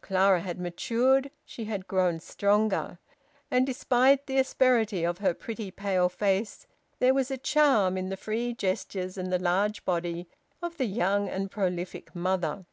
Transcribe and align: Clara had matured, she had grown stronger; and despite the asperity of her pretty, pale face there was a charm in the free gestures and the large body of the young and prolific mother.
Clara 0.00 0.40
had 0.40 0.58
matured, 0.58 1.30
she 1.44 1.66
had 1.66 1.86
grown 1.86 2.18
stronger; 2.18 2.98
and 3.52 3.64
despite 3.64 4.26
the 4.26 4.36
asperity 4.36 5.04
of 5.04 5.18
her 5.18 5.32
pretty, 5.32 5.70
pale 5.70 6.08
face 6.08 6.66
there 6.98 7.14
was 7.14 7.30
a 7.30 7.38
charm 7.38 7.96
in 7.96 8.08
the 8.08 8.16
free 8.16 8.52
gestures 8.52 9.16
and 9.16 9.32
the 9.32 9.38
large 9.38 9.84
body 9.84 10.26
of 10.60 10.76
the 10.76 10.86
young 10.86 11.28
and 11.28 11.52
prolific 11.52 12.16
mother. 12.16 12.64